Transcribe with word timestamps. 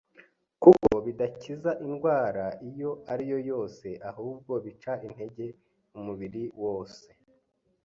kuko 0.63 0.89
bidakiza 1.05 1.71
indwara 1.85 2.45
iyo 2.69 2.91
ariyo 3.11 3.39
yose, 3.51 3.87
ahubwo 4.09 4.53
bica 4.65 4.93
intege 5.07 5.45
umubiri 5.97 6.43
wose, 6.63 7.07